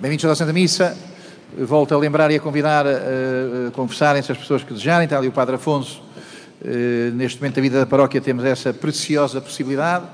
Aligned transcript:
Bem-vindos 0.00 0.24
à 0.24 0.34
Santa 0.34 0.54
Missa. 0.54 0.96
Volto 1.58 1.94
a 1.94 1.98
lembrar 1.98 2.30
e 2.30 2.36
a 2.36 2.40
convidar 2.40 2.86
a, 2.86 3.68
a 3.68 3.70
conversarem-se 3.72 4.32
as 4.32 4.38
pessoas 4.38 4.64
que 4.64 4.72
desejarem. 4.72 5.04
Está 5.04 5.18
ali 5.18 5.28
o 5.28 5.32
Padre 5.32 5.56
Afonso. 5.56 6.02
Eh, 6.64 7.10
neste 7.12 7.38
momento 7.38 7.56
da 7.56 7.60
vida 7.60 7.80
da 7.80 7.84
paróquia 7.84 8.18
temos 8.18 8.42
essa 8.46 8.72
preciosa 8.72 9.42
possibilidade, 9.42 10.06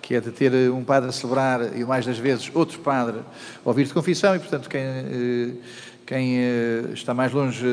que 0.00 0.14
é 0.14 0.20
de 0.20 0.30
ter 0.30 0.70
um 0.70 0.84
padre 0.84 1.08
a 1.08 1.12
celebrar 1.12 1.76
e 1.76 1.84
mais 1.84 2.06
das 2.06 2.18
vezes 2.18 2.52
outro 2.54 2.78
padre 2.78 3.18
a 3.18 3.68
ouvir 3.68 3.84
de 3.84 3.92
confissão 3.92 4.36
e, 4.36 4.38
portanto, 4.38 4.68
quem, 4.68 4.80
eh, 4.80 5.50
quem 6.06 6.38
eh, 6.38 6.84
está 6.94 7.12
mais 7.12 7.32
longe 7.32 7.66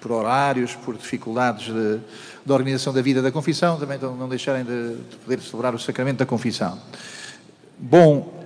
por 0.00 0.10
horários, 0.10 0.74
por 0.74 0.96
dificuldades 0.96 1.72
de, 1.72 2.00
de 2.44 2.52
organização 2.52 2.92
da 2.92 3.02
vida 3.02 3.22
da 3.22 3.30
confissão, 3.30 3.78
também 3.78 4.00
não 4.00 4.28
deixarem 4.28 4.64
de, 4.64 4.96
de 4.96 5.16
poder 5.18 5.40
celebrar 5.40 5.76
o 5.76 5.78
sacramento 5.78 6.18
da 6.18 6.26
confissão. 6.26 6.76
Bom, 7.78 8.34
eh, 8.36 8.39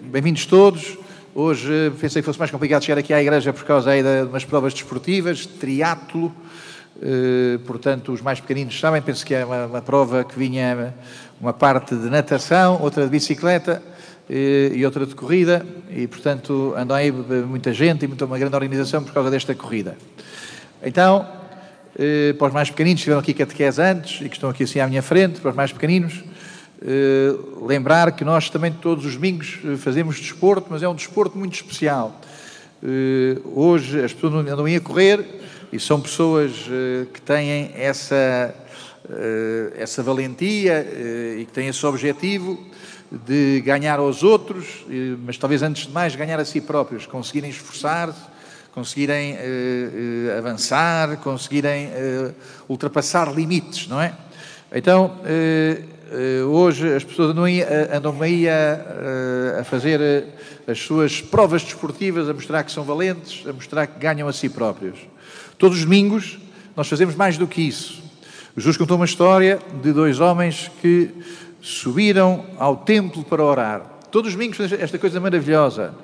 bem-vindos 0.00 0.46
todos. 0.46 0.96
Hoje 1.34 1.70
eh, 1.70 1.90
pensei 2.00 2.22
que 2.22 2.26
fosse 2.26 2.38
mais 2.38 2.50
complicado 2.50 2.82
chegar 2.82 2.98
aqui 2.98 3.12
à 3.12 3.20
igreja 3.20 3.52
por 3.52 3.64
causa 3.64 3.90
aí 3.90 4.02
de 4.02 4.22
umas 4.22 4.44
provas 4.44 4.72
desportivas, 4.72 5.44
triatlo. 5.44 6.34
Eh, 7.02 7.58
portanto, 7.66 8.12
os 8.12 8.22
mais 8.22 8.40
pequeninos 8.40 8.78
sabem, 8.78 9.02
penso 9.02 9.26
que 9.26 9.34
é 9.34 9.44
uma, 9.44 9.66
uma, 9.66 9.82
prova 9.82 10.24
que 10.24 10.38
vinha 10.38 10.94
uma 11.38 11.52
parte 11.52 11.94
de 11.94 12.08
natação, 12.08 12.80
outra 12.80 13.04
de 13.04 13.10
bicicleta 13.10 13.82
e 14.30 14.82
outra 14.86 15.04
de 15.04 15.14
corrida. 15.14 15.66
E, 15.90 16.06
portanto, 16.06 16.72
andam 16.74 16.96
aí 16.96 17.12
muita 17.12 17.72
gente 17.74 18.06
e 18.06 18.08
muita, 18.08 18.24
uma 18.24 18.38
grande 18.38 18.54
organização 18.54 19.04
por 19.04 19.12
causa 19.12 19.30
desta 19.30 19.54
corrida. 19.54 19.96
Então, 20.82 21.26
para 22.38 22.46
os 22.46 22.52
mais 22.54 22.70
pequeninos, 22.70 23.00
estiveram 23.00 23.20
aqui 23.20 23.34
catequese 23.34 23.82
antes 23.82 24.24
e 24.24 24.28
que 24.30 24.36
estão 24.36 24.48
aqui 24.48 24.64
assim 24.64 24.80
à 24.80 24.86
minha 24.86 25.02
frente, 25.02 25.38
para 25.40 25.50
os 25.50 25.56
mais 25.56 25.70
pequeninos, 25.70 26.22
eh, 26.84 27.36
lembrar 27.64 28.10
que 28.10 28.24
nós 28.24 28.50
também 28.50 28.72
todos 28.72 29.06
os 29.06 29.14
domingos 29.14 29.60
eh, 29.64 29.76
fazemos 29.76 30.18
desporto, 30.18 30.66
mas 30.68 30.82
é 30.82 30.88
um 30.88 30.94
desporto 30.96 31.38
muito 31.38 31.54
especial. 31.54 32.20
Uh, 32.82 33.40
hoje 33.54 34.02
as 34.02 34.12
pessoas 34.12 34.34
andam 34.34 34.66
a 34.66 34.80
correr 34.80 35.24
e 35.72 35.78
são 35.78 36.00
pessoas 36.00 36.50
uh, 36.66 37.06
que 37.14 37.20
têm 37.20 37.70
essa, 37.76 38.52
essa 39.76 40.02
valentia 40.02 40.84
e 41.38 41.44
que 41.44 41.52
têm 41.52 41.68
esse 41.68 41.86
objetivo 41.86 42.58
de 43.24 43.60
ganhar 43.60 44.00
aos 44.00 44.24
outros, 44.24 44.84
mas 45.24 45.38
talvez 45.38 45.62
antes 45.62 45.86
de 45.86 45.92
mais 45.92 46.16
ganhar 46.16 46.40
a 46.40 46.44
si 46.44 46.60
próprios, 46.60 47.06
conseguirem 47.06 47.50
esforçar-se, 47.50 48.20
conseguirem 48.72 49.36
avançar, 50.36 51.18
conseguirem 51.18 51.90
ultrapassar 52.68 53.32
limites, 53.32 53.86
não 53.86 54.00
é? 54.00 54.14
Então, 54.72 55.20
hoje 56.48 56.94
as 56.94 57.04
pessoas 57.04 57.30
andam 57.30 57.44
aí, 57.44 57.62
aí 57.62 58.48
a, 58.48 59.60
a, 59.60 59.64
fazer 59.64 60.00
eh, 60.00 60.24
as 60.66 60.78
suas 60.78 61.20
provas 61.20 61.62
desportivas, 61.62 62.28
a 62.28 62.34
mostrar 62.34 62.62
que 62.64 62.72
são 62.72 62.84
valentes, 62.84 63.46
a 63.46 63.52
mostrar 63.52 63.86
que 63.86 63.98
ganham 63.98 64.28
a 64.28 64.32
si 64.32 64.48
próprios. 64.48 64.98
Todos 65.56 65.78
os 65.78 65.84
domingos 65.84 66.38
nós 66.76 66.88
fazemos 66.88 67.14
mais 67.14 67.38
do 67.38 67.46
que 67.46 67.62
isso. 67.62 68.02
Jesus 68.56 68.76
contou 68.76 68.96
uma 68.96 69.06
história 69.06 69.58
de 69.82 69.92
dois 69.92 70.20
homens 70.20 70.70
que 70.82 71.10
subiram 71.60 72.44
ao 72.58 72.76
templo 72.76 73.24
para 73.24 73.42
orar. 73.42 74.00
Todos 74.10 74.28
os 74.28 74.34
domingos 74.34 74.58
fazemos 74.58 74.84
esta 74.84 74.98
coisa 74.98 75.18
maravilhosa. 75.20 75.94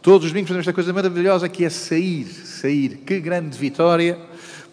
Todos 0.00 0.24
os 0.26 0.32
domingos 0.32 0.48
fazemos 0.48 0.66
esta 0.66 0.72
coisa 0.72 0.92
maravilhosa 0.94 1.48
que 1.48 1.64
é 1.64 1.68
sair, 1.68 2.24
sair. 2.24 3.02
Que 3.04 3.20
grande 3.20 3.58
vitória, 3.58 4.18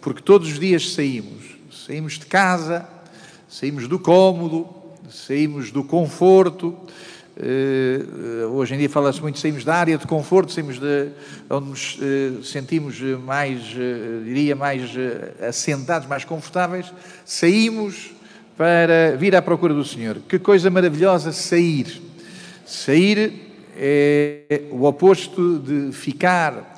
porque 0.00 0.22
todos 0.22 0.48
os 0.48 0.58
dias 0.58 0.94
saímos. 0.94 1.44
Saímos 1.70 2.18
de 2.18 2.24
casa, 2.24 2.88
saímos 3.48 3.86
do 3.88 3.98
cômodo, 3.98 4.77
saímos 5.10 5.70
do 5.70 5.84
conforto. 5.84 6.76
Uh, 7.36 8.46
hoje 8.54 8.74
em 8.74 8.78
dia 8.78 8.90
fala-se 8.90 9.20
muito, 9.20 9.38
saímos 9.38 9.64
da 9.64 9.76
área 9.76 9.96
de 9.96 10.06
conforto, 10.06 10.52
saímos 10.52 10.78
de 10.78 11.08
onde 11.48 11.68
nos 11.68 11.98
uh, 11.98 12.42
sentimos 12.42 13.00
mais, 13.00 13.60
diria, 14.24 14.56
mais 14.56 14.90
assentados, 15.46 16.08
mais 16.08 16.24
confortáveis, 16.24 16.92
saímos 17.24 18.10
para 18.56 19.16
vir 19.16 19.36
à 19.36 19.42
procura 19.42 19.72
do 19.72 19.84
Senhor. 19.84 20.18
Que 20.28 20.38
coisa 20.38 20.68
maravilhosa 20.68 21.30
sair. 21.30 22.02
Sair 22.66 23.48
é 23.76 24.62
o 24.72 24.84
oposto 24.84 25.60
de 25.60 25.92
ficar, 25.92 26.76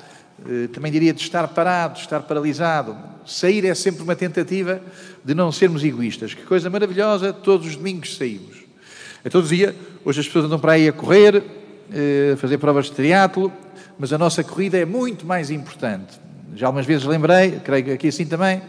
também 0.73 0.91
diria 0.91 1.13
de 1.13 1.21
estar 1.21 1.47
parado, 1.49 1.95
de 1.95 2.01
estar 2.01 2.21
paralisado. 2.21 2.97
Sair 3.27 3.65
é 3.67 3.75
sempre 3.75 4.03
uma 4.03 4.17
tentativa 4.17 4.81
de 5.25 5.35
não 5.35 5.53
sermos 5.53 5.85
egoístas. 5.85 6.35
Que 6.35 6.43
coisa 6.43 6.71
maravilhosa, 6.71 7.33
todos 7.33 7.67
os 7.67 7.77
domingos 7.77 8.17
saímos. 8.17 8.59
Então 9.25 9.43
dizia, 9.43 9.77
hoje 10.05 10.21
as 10.21 10.27
pessoas 10.27 10.47
andam 10.47 10.59
para 10.59 10.73
aí 10.73 10.89
a 10.89 10.93
correr, 10.93 11.43
eh, 11.93 12.33
a 12.35 12.37
fazer 12.37 12.59
provas 12.59 12.87
de 12.87 12.93
triatlo, 12.93 13.53
mas 13.99 14.13
a 14.13 14.19
nossa 14.19 14.43
corrida 14.43 14.79
é 14.79 14.85
muito 14.85 15.27
mais 15.27 15.51
importante. 15.51 16.19
Já 16.57 16.67
algumas 16.67 16.87
vezes 16.87 17.05
lembrei, 17.05 17.61
creio 17.63 17.85
que 17.85 17.91
aqui 17.93 18.09
assim 18.09 18.25
também, 18.25 18.63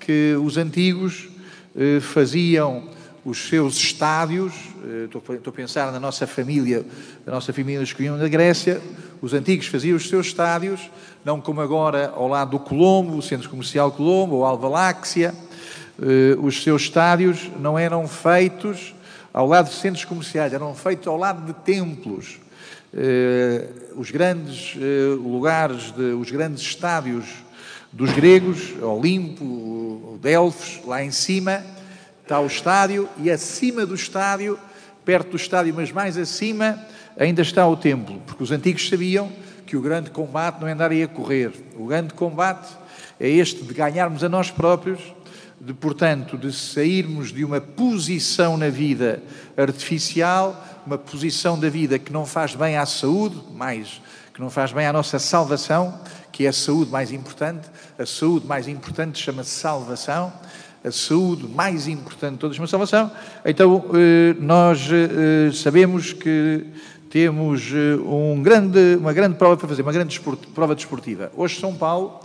que 0.00 0.34
os 0.42 0.56
antigos 0.56 1.28
eh, 1.76 2.00
faziam 2.00 2.88
os 3.24 3.48
seus 3.48 3.76
estádios, 3.76 4.52
eh, 4.84 5.04
estou 5.04 5.22
a 5.46 5.52
pensar 5.52 5.92
na 5.92 6.00
nossa 6.00 6.26
família, 6.26 6.84
a 7.26 7.30
nossa 7.30 7.52
família 7.52 7.82
escolhida 7.82 8.16
da 8.16 8.28
Grécia, 8.28 8.80
os 9.20 9.34
antigos 9.34 9.66
faziam 9.66 9.96
os 9.96 10.08
seus 10.08 10.28
estádios, 10.28 10.90
não 11.24 11.40
como 11.40 11.60
agora 11.60 12.12
ao 12.14 12.28
lado 12.28 12.52
do 12.52 12.58
Colombo, 12.58 13.16
o 13.16 13.22
Centro 13.22 13.50
Comercial 13.50 13.90
Colombo, 13.90 14.36
ou 14.36 14.44
Alvaláxia, 14.44 15.34
eh, 16.00 16.36
os 16.40 16.62
seus 16.62 16.82
estádios 16.82 17.50
não 17.58 17.78
eram 17.78 18.06
feitos 18.06 18.94
ao 19.32 19.46
lado 19.46 19.68
de 19.68 19.74
centros 19.74 20.04
comerciais, 20.04 20.52
eram 20.52 20.74
feitos 20.74 21.06
ao 21.06 21.16
lado 21.16 21.44
de 21.44 21.52
templos. 21.60 22.38
Eh, 22.94 23.68
os 23.94 24.10
grandes 24.10 24.74
lugares, 25.20 25.90
de, 25.90 26.12
os 26.12 26.30
grandes 26.30 26.62
estádios 26.62 27.26
dos 27.92 28.12
gregos, 28.12 28.74
Olimpo, 28.80 30.18
Delfos, 30.22 30.80
lá 30.86 31.02
em 31.02 31.10
cima 31.10 31.62
está 32.28 32.38
o 32.40 32.46
estádio 32.46 33.08
e 33.16 33.30
acima 33.30 33.86
do 33.86 33.94
estádio, 33.94 34.58
perto 35.02 35.30
do 35.30 35.36
estádio, 35.38 35.72
mas 35.74 35.90
mais 35.90 36.18
acima, 36.18 36.78
ainda 37.18 37.40
está 37.40 37.66
o 37.66 37.74
templo, 37.74 38.20
porque 38.26 38.42
os 38.42 38.52
antigos 38.52 38.86
sabiam 38.86 39.32
que 39.66 39.78
o 39.78 39.80
grande 39.80 40.10
combate 40.10 40.60
não 40.60 40.68
é 40.68 40.72
andar 40.72 40.90
aí 40.90 41.02
a 41.02 41.08
correr. 41.08 41.50
O 41.74 41.86
grande 41.86 42.12
combate 42.12 42.68
é 43.18 43.30
este 43.30 43.62
de 43.62 43.72
ganharmos 43.72 44.22
a 44.22 44.28
nós 44.28 44.50
próprios 44.50 45.00
de, 45.58 45.72
portanto, 45.72 46.36
de 46.36 46.52
sairmos 46.52 47.32
de 47.32 47.42
uma 47.46 47.62
posição 47.62 48.58
na 48.58 48.68
vida 48.68 49.22
artificial, 49.56 50.62
uma 50.86 50.98
posição 50.98 51.58
da 51.58 51.70
vida 51.70 51.98
que 51.98 52.12
não 52.12 52.26
faz 52.26 52.54
bem 52.54 52.76
à 52.76 52.84
saúde, 52.84 53.40
mais 53.54 54.02
que 54.34 54.40
não 54.40 54.50
faz 54.50 54.70
bem 54.70 54.86
à 54.86 54.92
nossa 54.92 55.18
salvação, 55.18 55.98
que 56.30 56.44
é 56.44 56.48
a 56.48 56.52
saúde 56.52 56.90
mais 56.90 57.10
importante. 57.10 57.68
A 57.98 58.04
saúde 58.04 58.46
mais 58.46 58.68
importante 58.68 59.18
chama-se 59.18 59.50
salvação. 59.50 60.30
A 60.84 60.92
saúde 60.92 61.48
mais 61.48 61.88
importante 61.88 62.34
de 62.34 62.38
todas 62.38 62.56
chama-se 62.56 62.70
salvação. 62.70 63.10
Então, 63.44 63.84
eh, 63.94 64.36
nós 64.38 64.88
eh, 64.92 65.50
sabemos 65.52 66.12
que 66.12 66.64
temos 67.10 67.72
eh, 67.72 67.96
um 67.96 68.40
grande, 68.40 68.94
uma 68.96 69.12
grande 69.12 69.36
prova 69.36 69.56
para 69.56 69.66
fazer, 69.66 69.82
uma 69.82 69.92
grande 69.92 70.20
prova 70.54 70.76
desportiva. 70.76 71.32
Hoje, 71.36 71.58
São 71.58 71.74
Paulo 71.74 72.20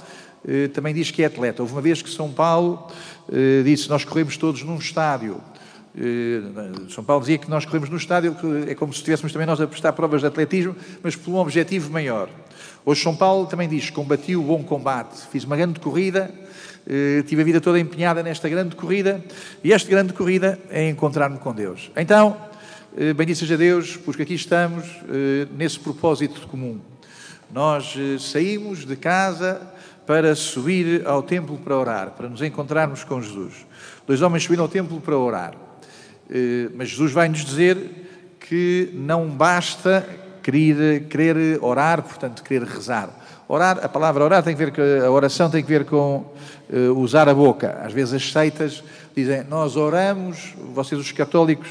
também 0.73 0.93
diz 0.93 1.09
que 1.09 1.23
é 1.23 1.25
atleta. 1.27 1.61
Houve 1.63 1.73
uma 1.73 1.81
vez 1.81 2.01
que 2.01 2.09
São 2.09 2.29
Paulo 2.29 2.87
disse: 3.63 3.89
Nós 3.89 4.03
corremos 4.03 4.35
todos 4.35 4.61
num 4.61 4.75
estádio. 4.75 5.39
Eh, 5.95 6.41
São 6.89 7.03
Paulo 7.03 7.21
dizia 7.21 7.37
que 7.37 7.49
nós 7.49 7.65
corremos 7.65 7.89
no 7.89 7.97
estádio, 7.97 8.33
que 8.33 8.71
é 8.71 8.75
como 8.75 8.91
se 8.91 8.99
estivéssemos 8.99 9.31
também 9.31 9.45
nós 9.45 9.61
a 9.61 9.67
prestar 9.67 9.93
provas 9.93 10.21
de 10.21 10.27
atletismo, 10.27 10.75
mas 11.03 11.15
por 11.15 11.31
um 11.31 11.37
objetivo 11.37 11.91
maior. 11.91 12.29
Hoje 12.83 13.03
São 13.03 13.15
Paulo 13.15 13.45
também 13.45 13.69
diz: 13.69 13.89
combati 13.89 14.35
o 14.35 14.41
bom 14.41 14.63
combate, 14.63 15.27
fiz 15.31 15.43
uma 15.43 15.55
grande 15.55 15.79
corrida, 15.79 16.33
eh, 16.87 17.23
tive 17.27 17.43
a 17.43 17.45
vida 17.45 17.61
toda 17.61 17.79
empenhada 17.79 18.23
nesta 18.23 18.49
grande 18.49 18.75
corrida, 18.75 19.23
e 19.63 19.71
esta 19.71 19.89
grande 19.89 20.13
corrida 20.13 20.59
é 20.69 20.89
encontrar-me 20.89 21.37
com 21.37 21.53
Deus. 21.53 21.91
Então, 21.95 22.37
bendito 23.15 23.37
seja 23.37 23.57
Deus, 23.57 23.95
porque 23.97 24.23
aqui 24.23 24.35
estamos 24.35 24.85
nesse 25.55 25.79
propósito 25.79 26.47
comum. 26.47 26.79
Nós 27.51 27.95
saímos 28.19 28.85
de 28.85 28.95
casa 28.95 29.61
para 30.05 30.35
subir 30.35 31.07
ao 31.07 31.23
templo 31.23 31.57
para 31.57 31.75
orar, 31.77 32.11
para 32.11 32.29
nos 32.29 32.41
encontrarmos 32.41 33.03
com 33.03 33.19
Jesus. 33.21 33.65
Dois 34.05 34.21
homens 34.21 34.43
subiram 34.43 34.63
ao 34.63 34.69
templo 34.69 35.01
para 35.01 35.17
orar. 35.17 35.53
Eh, 36.35 36.67
mas 36.73 36.89
Jesus 36.89 37.11
vai 37.11 37.29
nos 37.29 37.45
dizer 37.45 37.77
que 38.39 38.89
não 38.91 39.27
basta 39.27 40.03
querer, 40.41 41.03
querer 41.03 41.59
orar, 41.61 42.01
portanto, 42.01 42.43
querer 42.43 42.63
rezar. 42.63 43.09
Orar, 43.47 43.79
a 43.83 43.87
palavra 43.87 44.23
orar 44.23 44.41
tem 44.41 44.55
que 44.55 44.65
ver 44.65 44.71
com 44.71 45.05
a 45.05 45.11
oração 45.11 45.47
tem 45.47 45.61
que 45.61 45.69
ver 45.69 45.85
com 45.85 46.25
uh, 46.71 46.91
usar 46.97 47.29
a 47.29 47.35
boca. 47.35 47.79
Às 47.83 47.93
vezes 47.93 48.15
as 48.15 48.31
seitas 48.31 48.83
dizem 49.15 49.43
nós 49.43 49.75
oramos, 49.75 50.55
vocês 50.73 50.99
os 50.99 51.11
católicos 51.11 51.69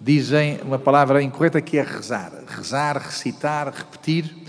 dizem 0.00 0.60
uma 0.62 0.78
palavra 0.78 1.20
incorreta 1.20 1.60
que 1.60 1.76
é 1.76 1.82
rezar. 1.82 2.30
Rezar, 2.46 2.96
recitar, 2.98 3.72
repetir. 3.74 4.44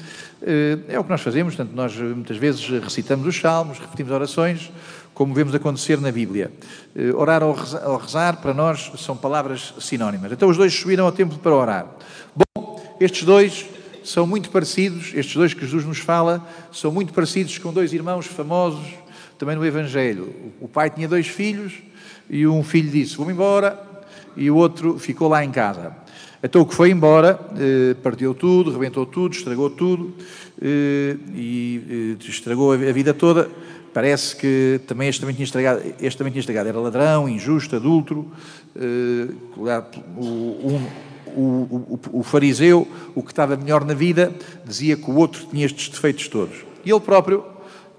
Eh, 0.47 0.77
é 0.89 0.99
o 0.99 1.03
que 1.03 1.09
nós 1.09 1.21
fazemos, 1.21 1.55
portanto, 1.55 1.75
nós 1.75 1.95
muitas 1.95 2.37
vezes 2.37 2.67
recitamos 2.83 3.25
os 3.25 3.35
salmos, 3.39 3.79
repetimos 3.79 4.11
orações, 4.11 4.71
como 5.15 5.33
vemos 5.33 5.55
acontecer 5.55 5.99
na 5.99 6.11
Bíblia. 6.11 6.51
Eh, 6.95 7.11
orar 7.15 7.41
ou 7.41 7.53
rezar, 7.97 8.37
para 8.41 8.53
nós, 8.53 8.91
são 8.97 9.17
palavras 9.17 9.73
sinónimas. 9.79 10.31
Então, 10.31 10.47
os 10.49 10.57
dois 10.57 10.71
subiram 10.73 11.05
ao 11.05 11.11
templo 11.11 11.39
para 11.39 11.55
orar. 11.55 11.87
Bom, 12.35 12.79
estes 12.99 13.23
dois 13.23 13.65
são 14.03 14.27
muito 14.27 14.51
parecidos, 14.51 15.13
estes 15.15 15.35
dois 15.35 15.53
que 15.53 15.61
Jesus 15.61 15.85
nos 15.85 15.97
fala, 15.97 16.47
são 16.71 16.91
muito 16.91 17.11
parecidos 17.13 17.57
com 17.57 17.73
dois 17.73 17.91
irmãos 17.93 18.27
famosos 18.27 18.85
também 19.39 19.55
no 19.55 19.65
Evangelho. 19.65 20.33
O 20.61 20.67
pai 20.67 20.89
tinha 20.89 21.07
dois 21.07 21.27
filhos 21.27 21.73
e 22.29 22.45
um 22.45 22.63
filho 22.63 22.91
disse: 22.91 23.15
Vou-me 23.17 23.33
embora, 23.33 23.81
e 24.35 24.51
o 24.51 24.55
outro 24.55 24.99
ficou 24.99 25.27
lá 25.27 25.43
em 25.43 25.51
casa. 25.51 25.95
Então 26.43 26.61
o 26.61 26.65
que 26.65 26.75
foi 26.75 26.91
embora, 26.91 27.39
eh, 27.57 27.95
partiu 28.03 28.33
tudo, 28.35 28.71
rebentou 28.71 29.05
tudo, 29.05 29.33
estragou 29.33 29.69
tudo 29.69 30.13
eh, 30.61 31.17
e 31.33 32.15
eh, 32.21 32.29
estragou 32.29 32.73
a 32.73 32.77
vida 32.77 33.13
toda. 33.13 33.49
Parece 33.95 34.35
que 34.35 34.81
também 34.85 35.07
este 35.07 35.21
também 35.21 35.33
tinha 35.33 35.45
estragado, 35.45 35.81
este 36.01 36.17
também 36.17 36.29
tinha 36.29 36.41
estragado. 36.41 36.67
Era 36.67 36.77
ladrão, 36.77 37.29
injusto, 37.29 37.77
adúltero. 37.77 38.29
O, 39.55 40.19
um, 40.19 40.87
o, 41.27 41.41
o, 41.41 41.99
o, 42.19 42.21
fariseu, 42.21 42.85
o 43.15 43.23
que 43.23 43.31
estava 43.31 43.55
melhor 43.55 43.85
na 43.85 43.93
vida, 43.93 44.33
dizia 44.65 44.97
que 44.97 45.09
o 45.09 45.15
outro 45.15 45.45
tinha 45.49 45.65
estes 45.65 45.87
defeitos 45.87 46.27
todos. 46.27 46.65
E 46.83 46.91
ele 46.91 46.99
próprio 46.99 47.45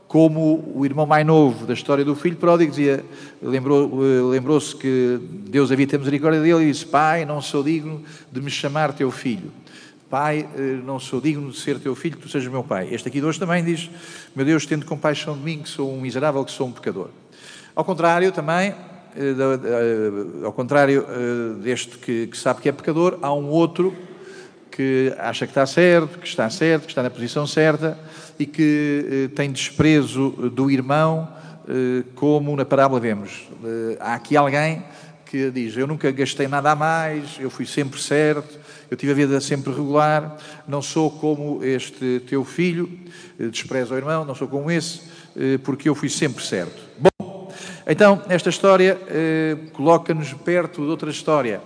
como 0.06 0.70
o 0.74 0.84
irmão 0.84 1.06
mais 1.06 1.26
novo 1.26 1.66
da 1.66 1.72
história 1.72 2.04
do 2.04 2.14
filho 2.14 2.36
pródigo 2.36 2.70
dizia, 2.70 3.02
lembrou, 3.42 3.98
lembrou-se 4.30 4.76
que 4.76 5.18
Deus 5.48 5.72
havia 5.72 5.86
ter 5.86 5.98
misericórdia 5.98 6.42
dele 6.42 6.64
e 6.64 6.72
disse: 6.72 6.84
Pai, 6.84 7.24
não 7.24 7.40
sou 7.40 7.62
digno 7.62 8.02
de 8.30 8.42
me 8.42 8.50
chamar 8.50 8.92
teu 8.92 9.10
filho. 9.10 9.50
Pai, 10.08 10.48
eh, 10.56 10.78
não 10.84 11.00
sou 11.00 11.20
digno 11.20 11.50
de 11.50 11.58
ser 11.58 11.80
teu 11.80 11.94
filho, 11.94 12.16
que 12.16 12.22
tu 12.22 12.28
sejas 12.28 12.50
meu 12.50 12.62
pai. 12.62 12.88
Este 12.92 13.08
aqui 13.08 13.20
de 13.20 13.26
hoje 13.26 13.38
também 13.38 13.64
diz: 13.64 13.90
Meu 14.34 14.46
Deus, 14.46 14.64
tendo 14.64 14.86
compaixão 14.86 15.36
de 15.36 15.42
mim, 15.42 15.58
que 15.62 15.68
sou 15.68 15.92
um 15.92 16.00
miserável, 16.00 16.44
que 16.44 16.52
sou 16.52 16.68
um 16.68 16.72
pecador. 16.72 17.08
Ao 17.74 17.84
contrário, 17.84 18.30
também, 18.30 18.72
eh, 19.16 20.44
ao 20.44 20.52
contrário 20.52 21.04
eh, 21.08 21.62
deste 21.62 21.98
que, 21.98 22.28
que 22.28 22.38
sabe 22.38 22.62
que 22.62 22.68
é 22.68 22.72
pecador, 22.72 23.18
há 23.20 23.32
um 23.34 23.48
outro 23.48 23.94
que 24.70 25.12
acha 25.18 25.46
que 25.46 25.52
está 25.52 25.64
certo, 25.64 26.18
que 26.18 26.26
está 26.26 26.50
certo, 26.50 26.82
que 26.82 26.90
está 26.90 27.02
na 27.02 27.10
posição 27.10 27.46
certa 27.46 27.98
e 28.38 28.44
que 28.44 29.06
eh, 29.10 29.34
tem 29.34 29.50
desprezo 29.50 30.30
do 30.52 30.70
irmão, 30.70 31.28
eh, 31.68 32.04
como 32.14 32.54
na 32.54 32.64
parábola 32.64 33.00
vemos. 33.00 33.48
Eh, 33.64 33.96
há 33.98 34.14
aqui 34.14 34.36
alguém 34.36 34.84
que 35.26 35.50
diz: 35.50 35.76
Eu 35.76 35.86
nunca 35.86 36.10
gastei 36.10 36.48
nada 36.48 36.70
a 36.70 36.76
mais, 36.76 37.36
eu 37.38 37.50
fui 37.50 37.66
sempre 37.66 38.00
certo, 38.00 38.58
eu 38.90 38.96
tive 38.96 39.12
a 39.12 39.14
vida 39.14 39.40
sempre 39.40 39.72
regular, 39.72 40.36
não 40.66 40.80
sou 40.80 41.10
como 41.10 41.62
este 41.62 42.22
teu 42.28 42.44
filho, 42.44 42.88
despreza 43.38 43.94
o 43.94 43.96
irmão, 43.96 44.24
não 44.24 44.34
sou 44.34 44.48
como 44.48 44.70
esse, 44.70 45.00
porque 45.64 45.88
eu 45.88 45.94
fui 45.94 46.08
sempre 46.08 46.44
certo. 46.44 46.80
Bom, 46.98 47.52
então, 47.86 48.22
esta 48.28 48.48
história 48.48 48.98
coloca-nos 49.72 50.32
perto 50.32 50.82
de 50.82 50.88
outra 50.88 51.10
história 51.10 51.60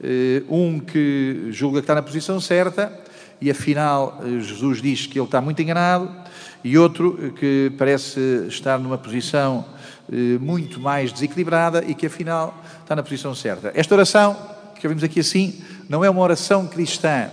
eh, 0.00 0.44
um 0.48 0.78
que 0.78 1.48
julga 1.50 1.80
que 1.80 1.84
está 1.84 1.94
na 1.94 2.02
posição 2.02 2.40
certa 2.40 2.92
e 3.40 3.50
afinal 3.50 4.20
eh, 4.22 4.40
Jesus 4.40 4.80
diz 4.80 5.06
que 5.06 5.18
ele 5.18 5.26
está 5.26 5.40
muito 5.40 5.60
enganado, 5.60 6.08
e 6.62 6.78
outro 6.78 7.18
eh, 7.20 7.30
que 7.38 7.72
parece 7.76 8.46
estar 8.46 8.78
numa 8.78 8.96
posição 8.96 9.64
muito 10.40 10.80
mais 10.80 11.12
desequilibrada 11.12 11.84
e 11.86 11.94
que 11.94 12.06
afinal 12.06 12.62
está 12.80 12.96
na 12.96 13.02
posição 13.02 13.34
certa. 13.34 13.72
Esta 13.74 13.94
oração, 13.94 14.36
que 14.74 14.88
vimos 14.88 15.04
aqui 15.04 15.20
assim, 15.20 15.60
não 15.88 16.04
é 16.04 16.10
uma 16.10 16.20
oração 16.20 16.66
cristã. 16.66 17.30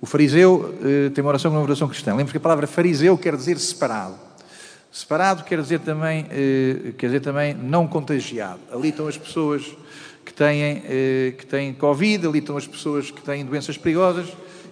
O 0.00 0.06
fariseu 0.06 0.74
tem 1.14 1.22
uma 1.22 1.28
oração 1.28 1.50
que 1.50 1.54
não 1.54 1.60
é 1.60 1.64
uma 1.64 1.70
oração 1.70 1.88
cristã. 1.88 2.14
Lembra 2.14 2.32
que 2.32 2.38
a 2.38 2.40
palavra 2.40 2.66
fariseu 2.66 3.16
quer 3.16 3.36
dizer 3.36 3.58
separado. 3.58 4.16
Separado 4.90 5.44
quer 5.44 5.60
dizer 5.60 5.80
também, 5.80 6.26
quer 6.98 7.06
dizer 7.06 7.20
também 7.20 7.54
não 7.54 7.86
contagiado. 7.86 8.60
Ali 8.72 8.88
estão 8.88 9.06
as 9.06 9.16
pessoas 9.16 9.76
que 10.24 10.32
têm, 10.32 10.82
eh, 10.86 11.34
que 11.36 11.46
têm 11.46 11.72
Covid, 11.74 12.26
ali 12.26 12.38
estão 12.38 12.56
as 12.56 12.66
pessoas 12.66 13.10
que 13.10 13.22
têm 13.22 13.44
doenças 13.44 13.76
perigosas 13.76 14.26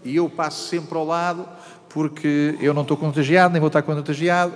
e 0.05 0.17
eu 0.17 0.29
passo 0.29 0.69
sempre 0.69 0.97
ao 0.97 1.05
lado 1.05 1.47
porque 1.89 2.57
eu 2.61 2.73
não 2.73 2.83
estou 2.83 2.97
contagiado, 2.97 3.53
nem 3.53 3.61
vou 3.61 3.67
estar 3.67 3.83
contagiado. 3.83 4.53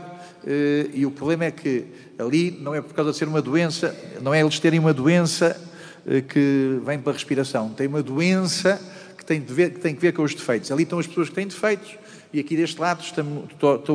Eh, 0.46 0.90
e 0.94 1.06
o 1.06 1.10
problema 1.10 1.44
é 1.44 1.50
que 1.50 1.84
ali 2.18 2.58
não 2.60 2.74
é 2.74 2.80
por 2.80 2.94
causa 2.94 3.12
de 3.12 3.16
ser 3.16 3.28
uma 3.28 3.42
doença, 3.42 3.94
não 4.20 4.32
é 4.32 4.40
eles 4.40 4.58
terem 4.58 4.78
uma 4.78 4.92
doença 4.92 5.60
eh, 6.06 6.20
que 6.20 6.80
vem 6.84 6.98
para 6.98 7.12
a 7.12 7.14
respiração, 7.14 7.70
tem 7.70 7.86
uma 7.86 8.02
doença 8.02 8.80
que 9.16 9.24
tem, 9.24 9.40
ver, 9.40 9.70
que 9.74 9.80
tem 9.80 9.94
que 9.94 10.00
ver 10.00 10.12
com 10.12 10.22
os 10.22 10.34
defeitos. 10.34 10.70
Ali 10.70 10.84
estão 10.84 10.98
as 10.98 11.06
pessoas 11.06 11.28
que 11.28 11.34
têm 11.34 11.46
defeitos 11.46 11.96
e 12.32 12.40
aqui 12.40 12.56
deste 12.56 12.80
lado 12.80 13.02
está, 13.02 13.22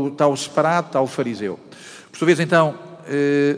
está 0.08 0.28
o 0.28 0.38
separado, 0.38 0.88
está 0.88 1.02
o 1.02 1.08
fariseu. 1.08 1.60
Por 2.12 2.18
sua 2.18 2.26
vez, 2.26 2.40
então, 2.40 2.76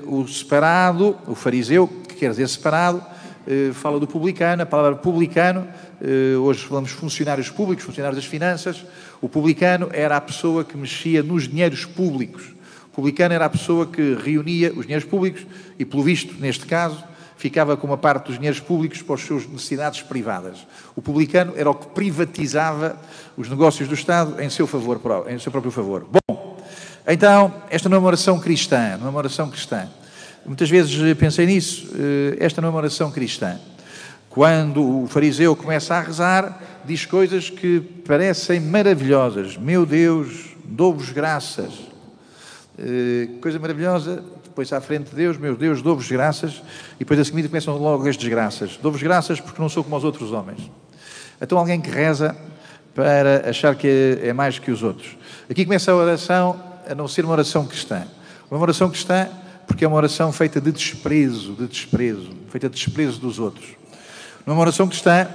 o 0.05 0.27
separado, 0.27 1.17
o 1.27 1.35
fariseu, 1.35 1.87
que 1.87 2.15
quer 2.15 2.29
dizer 2.29 2.47
separado, 2.47 3.03
eh, 3.45 3.71
fala 3.73 3.99
do 3.99 4.07
publicano, 4.07 4.63
a 4.63 4.65
palavra 4.65 4.95
publicano, 4.95 5.67
eh, 6.01 6.37
hoje 6.37 6.65
falamos 6.65 6.91
funcionários 6.91 7.49
públicos, 7.49 7.83
funcionários 7.83 8.15
das 8.21 8.25
finanças. 8.25 8.85
O 9.21 9.27
publicano 9.27 9.89
era 9.91 10.15
a 10.15 10.21
pessoa 10.21 10.63
que 10.63 10.77
mexia 10.77 11.21
nos 11.21 11.47
dinheiros 11.47 11.85
públicos. 11.85 12.52
Publicano 12.93 13.33
era 13.33 13.45
a 13.45 13.49
pessoa 13.49 13.87
que 13.87 14.15
reunia 14.15 14.71
os 14.71 14.85
dinheiros 14.85 15.05
públicos 15.05 15.45
e, 15.79 15.83
pelo 15.83 16.03
visto, 16.03 16.35
neste 16.39 16.65
caso, 16.65 17.03
ficava 17.35 17.75
com 17.75 17.87
uma 17.87 17.97
parte 17.97 18.27
dos 18.27 18.35
dinheiros 18.35 18.59
públicos 18.59 19.01
para 19.01 19.15
as 19.15 19.21
suas 19.21 19.47
necessidades 19.47 20.01
privadas. 20.01 20.65
O 20.95 21.01
publicano 21.01 21.53
era 21.57 21.69
o 21.69 21.73
que 21.73 21.87
privatizava 21.87 22.97
os 23.35 23.49
negócios 23.49 23.89
do 23.89 23.95
Estado 23.95 24.39
em 24.41 24.49
seu, 24.49 24.67
favor, 24.67 25.01
em 25.27 25.39
seu 25.39 25.51
próprio 25.51 25.71
favor. 25.71 26.07
Bom, 26.09 26.57
então, 27.07 27.53
esta 27.69 27.89
não 27.89 27.97
é 27.97 27.99
uma 27.99 28.07
oração 28.07 28.39
cristã, 28.39 28.95
não 28.97 29.07
é 29.07 29.09
uma 29.09 29.17
oração 29.17 29.49
cristã. 29.49 29.89
Muitas 30.45 30.69
vezes 30.69 31.17
pensei 31.17 31.45
nisso. 31.45 31.89
Eh, 31.95 32.37
esta 32.39 32.61
não 32.61 32.67
é 32.67 32.71
uma 32.71 32.77
oração 32.77 33.11
cristã. 33.11 33.59
Quando 34.29 35.03
o 35.03 35.07
fariseu 35.07 35.55
começa 35.55 35.95
a 35.95 36.01
rezar, 36.01 36.61
diz 36.85 37.05
coisas 37.05 37.49
que 37.49 37.79
parecem 37.79 38.59
maravilhosas. 38.59 39.57
Meu 39.57 39.85
Deus, 39.85 40.55
dou-vos 40.63 41.11
graças. 41.11 41.92
Eh, 42.77 43.27
coisa 43.41 43.59
maravilhosa, 43.59 44.23
depois 44.43 44.71
à 44.73 44.81
frente 44.81 45.09
de 45.09 45.15
Deus, 45.15 45.37
meu 45.37 45.55
Deus, 45.55 45.81
dou-vos 45.81 46.09
graças. 46.09 46.61
E 46.95 46.99
depois 46.99 47.19
a 47.19 47.25
seguir 47.25 47.47
começam 47.47 47.77
logo 47.77 48.07
as 48.07 48.17
desgraças. 48.17 48.77
Dou-vos 48.81 49.01
graças 49.01 49.39
porque 49.39 49.61
não 49.61 49.69
sou 49.69 49.83
como 49.83 49.95
os 49.95 50.03
outros 50.03 50.31
homens. 50.31 50.71
Então 51.41 51.57
alguém 51.57 51.81
que 51.81 51.89
reza 51.89 52.35
para 52.93 53.49
achar 53.49 53.75
que 53.75 54.19
é 54.21 54.33
mais 54.33 54.59
que 54.59 54.71
os 54.71 54.83
outros. 54.83 55.17
Aqui 55.49 55.65
começa 55.65 55.91
a 55.91 55.95
oração 55.95 56.61
a 56.89 56.93
não 56.93 57.07
ser 57.07 57.25
uma 57.25 57.33
oração 57.33 57.65
cristã. 57.65 58.03
Uma 58.49 58.59
oração 58.59 58.89
cristã 58.89 59.27
porque 59.67 59.85
é 59.85 59.87
uma 59.87 59.97
oração 59.97 60.31
feita 60.31 60.59
de 60.61 60.71
desprezo, 60.71 61.53
de 61.53 61.67
desprezo, 61.67 62.29
feita 62.49 62.69
de 62.69 62.75
desprezo 62.75 63.19
dos 63.19 63.39
outros. 63.39 63.65
Não 64.45 64.53
é 64.53 64.57
uma 64.57 64.61
oração 64.61 64.87
cristã, 64.87 65.27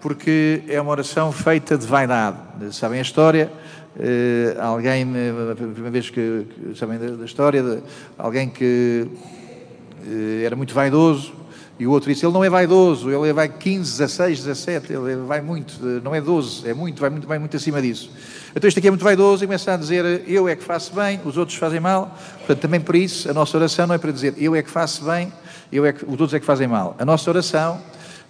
porque 0.00 0.62
é 0.68 0.80
uma 0.80 0.90
oração 0.90 1.30
feita 1.32 1.78
de 1.78 1.86
vaidade. 1.86 2.36
Sabem 2.72 2.98
a 2.98 3.02
história? 3.02 3.50
Uh, 3.96 4.60
alguém, 4.60 5.04
a 5.52 5.54
primeira 5.54 5.90
vez 5.90 6.10
que, 6.10 6.46
que 6.48 6.76
sabem 6.76 6.98
da, 6.98 7.10
da, 7.10 7.24
história, 7.24 7.62
de 7.62 7.80
alguém 8.18 8.48
que 8.48 9.06
uh, 9.06 10.44
era 10.44 10.56
muito 10.56 10.74
vaidoso 10.74 11.32
e 11.78 11.86
o 11.86 11.90
outro 11.90 12.12
disse: 12.12 12.26
Ele 12.26 12.32
não 12.32 12.44
é 12.44 12.50
vaidoso, 12.50 13.10
ele 13.10 13.32
vai 13.32 13.48
15, 13.48 13.98
16, 13.98 14.44
17, 14.44 14.92
ele 14.92 15.16
vai 15.16 15.40
muito, 15.40 15.80
não 16.02 16.14
é 16.14 16.20
12, 16.20 16.68
é 16.68 16.74
muito, 16.74 17.00
vai 17.00 17.10
muito, 17.10 17.26
vai 17.26 17.38
muito 17.38 17.56
acima 17.56 17.80
disso. 17.82 18.10
Então 18.54 18.68
este 18.68 18.78
aqui 18.78 18.86
é 18.86 18.90
muito 18.90 19.04
vaidoso 19.04 19.42
e 19.42 19.46
começa 19.46 19.72
a 19.72 19.76
dizer 19.76 20.22
eu 20.28 20.48
é 20.48 20.54
que 20.54 20.62
faço 20.62 20.94
bem, 20.94 21.20
os 21.24 21.36
outros 21.36 21.58
fazem 21.58 21.80
mal. 21.80 22.16
Portanto, 22.38 22.60
também 22.60 22.80
por 22.80 22.94
isso, 22.94 23.28
a 23.28 23.34
nossa 23.34 23.56
oração 23.56 23.86
não 23.86 23.94
é 23.94 23.98
para 23.98 24.12
dizer 24.12 24.34
eu 24.36 24.54
é 24.54 24.62
que 24.62 24.70
faço 24.70 25.04
bem, 25.04 25.32
eu 25.72 25.84
é 25.84 25.92
que, 25.92 26.04
os 26.04 26.12
outros 26.12 26.34
é 26.34 26.40
que 26.40 26.46
fazem 26.46 26.68
mal. 26.68 26.94
A 26.98 27.04
nossa 27.04 27.28
oração 27.28 27.80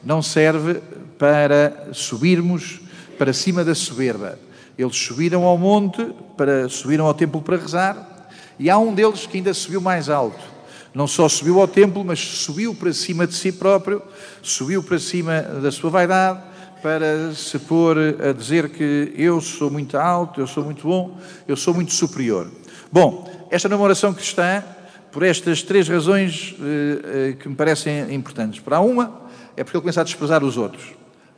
não 0.02 0.22
serve 0.22 0.80
para 1.18 1.88
subirmos 1.92 2.80
para 3.18 3.32
cima 3.32 3.62
da 3.62 3.74
soberba. 3.74 4.38
Eles 4.76 4.96
subiram 4.96 5.44
ao 5.44 5.56
monte, 5.56 6.04
para, 6.36 6.68
subiram 6.68 7.06
ao 7.06 7.14
templo 7.14 7.40
para 7.40 7.56
rezar, 7.56 8.28
e 8.58 8.70
há 8.70 8.78
um 8.78 8.94
deles 8.94 9.26
que 9.26 9.36
ainda 9.36 9.54
subiu 9.54 9.80
mais 9.80 10.08
alto. 10.08 10.54
Não 10.94 11.06
só 11.06 11.28
subiu 11.28 11.60
ao 11.60 11.66
templo, 11.66 12.04
mas 12.04 12.20
subiu 12.20 12.74
para 12.74 12.92
cima 12.92 13.26
de 13.26 13.34
si 13.34 13.50
próprio, 13.50 14.00
subiu 14.42 14.82
para 14.82 14.98
cima 14.98 15.42
da 15.42 15.72
sua 15.72 15.90
vaidade, 15.90 16.40
para 16.80 17.32
se 17.34 17.58
pôr 17.58 17.96
a 17.98 18.32
dizer 18.32 18.68
que 18.68 19.12
eu 19.16 19.40
sou 19.40 19.70
muito 19.70 19.96
alto, 19.96 20.40
eu 20.40 20.46
sou 20.46 20.62
muito 20.62 20.86
bom, 20.86 21.18
eu 21.48 21.56
sou 21.56 21.72
muito 21.72 21.92
superior. 21.92 22.50
Bom, 22.92 23.28
esta 23.50 23.68
não 23.68 23.76
é 23.76 23.78
uma 23.78 23.84
oração 23.84 24.12
cristã 24.12 24.62
por 25.10 25.22
estas 25.22 25.62
três 25.62 25.88
razões 25.88 26.54
eh, 26.60 26.98
eh, 27.04 27.32
que 27.32 27.48
me 27.48 27.54
parecem 27.54 28.12
importantes. 28.12 28.60
Para 28.60 28.80
uma, 28.80 29.22
é 29.56 29.64
porque 29.64 29.76
ele 29.76 29.82
começa 29.82 30.00
a 30.00 30.04
desprezar 30.04 30.44
os 30.44 30.56
outros. 30.56 30.92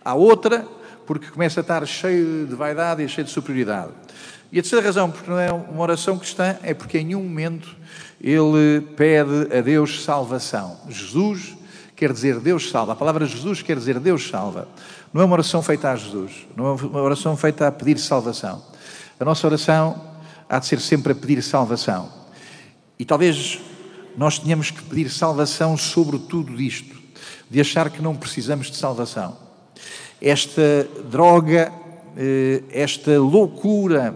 Há 0.04 0.14
outra, 0.14 0.66
porque 1.06 1.28
começa 1.28 1.60
a 1.60 1.62
estar 1.62 1.86
cheio 1.86 2.46
de 2.46 2.54
vaidade 2.54 3.02
e 3.02 3.08
cheio 3.08 3.24
de 3.24 3.32
superioridade. 3.32 3.92
E 4.50 4.58
a 4.58 4.62
terceira 4.62 4.84
razão, 4.84 5.10
porque 5.10 5.30
não 5.30 5.38
é 5.38 5.52
uma 5.52 5.82
oração 5.82 6.18
cristã, 6.18 6.56
é 6.62 6.72
porque 6.74 6.98
em 6.98 7.04
nenhum 7.06 7.22
momento 7.22 7.76
ele 8.20 8.80
pede 8.96 9.56
a 9.56 9.60
Deus 9.60 10.04
salvação. 10.04 10.78
Jesus 10.88 11.56
quer 11.94 12.12
dizer 12.12 12.38
Deus 12.40 12.70
salva. 12.70 12.92
A 12.92 12.96
palavra 12.96 13.26
Jesus 13.26 13.62
quer 13.62 13.76
dizer 13.76 13.98
Deus 13.98 14.28
salva. 14.28 14.68
Não 15.12 15.22
é 15.22 15.24
uma 15.24 15.34
oração 15.34 15.62
feita 15.62 15.90
a 15.90 15.96
Jesus, 15.96 16.46
não 16.56 16.66
é 16.66 16.72
uma 16.72 17.02
oração 17.02 17.36
feita 17.36 17.66
a 17.66 17.72
pedir 17.72 17.98
salvação. 17.98 18.62
A 19.18 19.24
nossa 19.24 19.46
oração 19.46 20.00
há 20.48 20.58
de 20.58 20.66
ser 20.66 20.80
sempre 20.80 21.12
a 21.12 21.14
pedir 21.14 21.42
salvação. 21.42 22.10
E 22.98 23.04
talvez 23.04 23.60
nós 24.16 24.38
tenhamos 24.38 24.70
que 24.70 24.82
pedir 24.82 25.10
salvação 25.10 25.76
sobre 25.76 26.18
tudo 26.18 26.60
isto, 26.60 26.96
de 27.50 27.60
achar 27.60 27.90
que 27.90 28.02
não 28.02 28.14
precisamos 28.14 28.70
de 28.70 28.76
salvação. 28.76 29.45
Esta 30.26 30.84
droga 31.08 31.72
eh, 32.16 32.62
esta 32.72 33.12
loucura, 33.18 34.14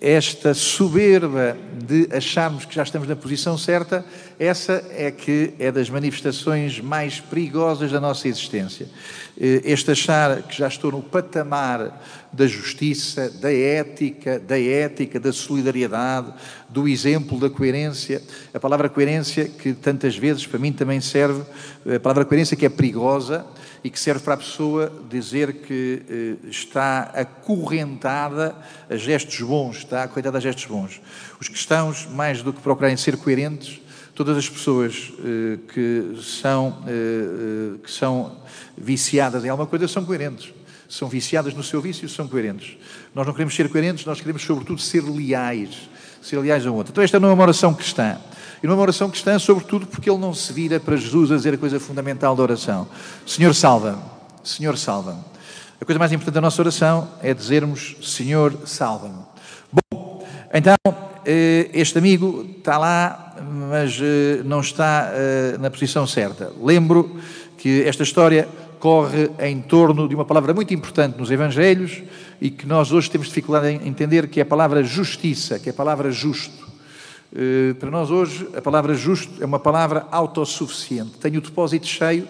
esta 0.00 0.52
soberba 0.52 1.56
de 1.72 2.06
acharmos 2.14 2.66
que 2.66 2.74
já 2.74 2.82
estamos 2.82 3.08
na 3.08 3.16
posição 3.16 3.56
certa, 3.56 4.04
essa 4.38 4.84
é 4.90 5.10
que 5.10 5.54
é 5.58 5.70
das 5.70 5.88
manifestações 5.88 6.80
mais 6.80 7.20
perigosas 7.20 7.92
da 7.92 8.00
nossa 8.00 8.26
existência. 8.26 8.88
Eh, 9.40 9.62
este 9.64 9.92
achar 9.92 10.42
que 10.42 10.56
já 10.56 10.68
estou 10.68 10.90
no 10.90 11.02
patamar 11.02 12.02
da 12.32 12.46
justiça, 12.46 13.30
da 13.30 13.52
ética, 13.52 14.40
da 14.40 14.60
ética, 14.60 15.20
da 15.20 15.32
solidariedade, 15.32 16.32
do 16.68 16.88
exemplo, 16.88 17.38
da 17.38 17.48
coerência. 17.48 18.20
A 18.52 18.58
palavra 18.58 18.88
coerência, 18.88 19.44
que 19.44 19.72
tantas 19.72 20.16
vezes 20.16 20.46
para 20.46 20.58
mim 20.58 20.72
também 20.72 21.00
serve, 21.00 21.42
a 21.94 22.00
palavra 22.00 22.24
coerência 22.24 22.56
que 22.56 22.66
é 22.66 22.68
perigosa 22.68 23.46
e 23.84 23.90
que 23.90 24.00
serve 24.00 24.24
para 24.24 24.34
a 24.34 24.38
pessoa 24.38 24.90
dizer 25.10 25.52
que 25.52 26.02
eh, 26.08 26.48
está 26.48 27.10
acorrentada 27.14 28.56
a 28.88 28.96
gestos 28.96 29.40
bons, 29.42 29.76
está 29.76 30.02
acorrentada 30.02 30.38
a 30.38 30.40
gestos 30.40 30.64
bons. 30.64 31.00
Os 31.38 31.48
cristãos, 31.48 32.08
mais 32.10 32.42
do 32.42 32.52
que 32.52 32.60
procurarem 32.62 32.96
ser 32.96 33.16
coerentes, 33.18 33.83
todas 34.14 34.36
as 34.36 34.48
pessoas 34.48 35.12
eh, 35.18 35.58
que, 35.72 36.22
são, 36.22 36.78
eh, 36.86 36.90
eh, 36.90 37.78
que 37.82 37.90
são 37.90 38.36
viciadas 38.76 39.44
em 39.44 39.48
alguma 39.48 39.66
coisa 39.66 39.88
são 39.88 40.04
coerentes. 40.04 40.52
São 40.88 41.08
viciadas 41.08 41.54
no 41.54 41.62
seu 41.62 41.80
vício, 41.80 42.08
são 42.08 42.28
coerentes. 42.28 42.76
Nós 43.14 43.26
não 43.26 43.32
queremos 43.32 43.54
ser 43.54 43.68
coerentes, 43.68 44.04
nós 44.04 44.20
queremos, 44.20 44.42
sobretudo, 44.42 44.80
ser 44.80 45.02
leais. 45.02 45.88
Ser 46.22 46.38
leais 46.38 46.64
a 46.66 46.70
um 46.70 46.74
outro. 46.74 46.92
Então, 46.92 47.02
esta 47.02 47.18
não 47.18 47.30
é 47.30 47.32
uma 47.32 47.42
oração 47.42 47.74
cristã. 47.74 48.16
E 48.62 48.66
não 48.66 48.74
é 48.74 48.76
uma 48.76 48.82
oração 48.82 49.10
cristã, 49.10 49.38
sobretudo, 49.38 49.86
porque 49.86 50.08
ele 50.08 50.18
não 50.18 50.32
se 50.32 50.52
vira 50.52 50.78
para 50.78 50.96
Jesus 50.96 51.32
a 51.32 51.36
dizer 51.36 51.54
a 51.54 51.58
coisa 51.58 51.80
fundamental 51.80 52.36
da 52.36 52.42
oração: 52.42 52.86
Senhor, 53.26 53.52
salva-me. 53.54 54.02
Senhor, 54.44 54.78
salva-me. 54.78 55.20
A 55.80 55.84
coisa 55.84 55.98
mais 55.98 56.12
importante 56.12 56.34
da 56.34 56.40
nossa 56.40 56.62
oração 56.62 57.08
é 57.20 57.34
dizermos: 57.34 57.96
Senhor, 58.02 58.56
salva-me. 58.64 59.22
Bom, 59.72 60.24
então, 60.52 60.76
este 61.72 61.98
amigo 61.98 62.46
está 62.58 62.78
lá 62.78 63.24
mas 63.42 63.98
eh, 64.00 64.42
não 64.44 64.60
está 64.60 65.10
eh, 65.12 65.56
na 65.58 65.70
posição 65.70 66.06
certa. 66.06 66.52
Lembro 66.62 67.16
que 67.56 67.82
esta 67.82 68.02
história 68.02 68.48
corre 68.78 69.30
em 69.40 69.60
torno 69.62 70.08
de 70.08 70.14
uma 70.14 70.24
palavra 70.24 70.52
muito 70.52 70.74
importante 70.74 71.18
nos 71.18 71.30
Evangelhos 71.30 72.02
e 72.40 72.50
que 72.50 72.66
nós 72.66 72.92
hoje 72.92 73.10
temos 73.10 73.28
dificuldade 73.28 73.68
em 73.68 73.88
entender, 73.88 74.28
que 74.28 74.40
é 74.40 74.42
a 74.42 74.46
palavra 74.46 74.82
justiça, 74.82 75.58
que 75.58 75.68
é 75.68 75.72
a 75.72 75.74
palavra 75.74 76.10
justo. 76.10 76.64
Eh, 77.34 77.74
para 77.74 77.90
nós 77.90 78.10
hoje, 78.10 78.48
a 78.56 78.60
palavra 78.60 78.94
justo 78.94 79.42
é 79.42 79.46
uma 79.46 79.58
palavra 79.58 80.06
autossuficiente. 80.10 81.12
Tenho 81.18 81.38
o 81.38 81.42
depósito 81.42 81.86
cheio 81.86 82.28